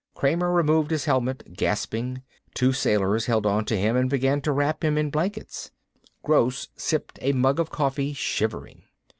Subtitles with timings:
[0.15, 2.23] Kramer removed his helmet, gasping.
[2.55, 5.69] Two sailors held onto him and began to wrap him in blankets.
[6.23, 8.81] Gross sipped a mug of coffee, shivering.